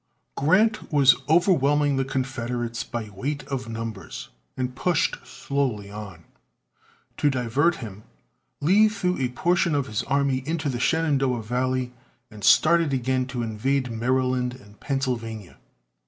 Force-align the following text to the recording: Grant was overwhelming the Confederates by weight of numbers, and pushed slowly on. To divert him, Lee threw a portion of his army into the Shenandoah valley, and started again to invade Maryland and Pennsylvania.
Grant 0.35 0.91
was 0.91 1.15
overwhelming 1.29 1.95
the 1.95 2.03
Confederates 2.03 2.83
by 2.83 3.11
weight 3.11 3.43
of 3.49 3.69
numbers, 3.69 4.29
and 4.57 4.75
pushed 4.75 5.15
slowly 5.27 5.91
on. 5.91 6.23
To 7.17 7.29
divert 7.29 7.75
him, 7.75 8.01
Lee 8.61 8.89
threw 8.89 9.19
a 9.19 9.29
portion 9.29 9.75
of 9.75 9.85
his 9.85 10.01
army 10.01 10.37
into 10.47 10.69
the 10.69 10.79
Shenandoah 10.79 11.43
valley, 11.43 11.93
and 12.31 12.43
started 12.43 12.93
again 12.93 13.27
to 13.27 13.43
invade 13.43 13.91
Maryland 13.91 14.55
and 14.55 14.79
Pennsylvania. 14.79 15.57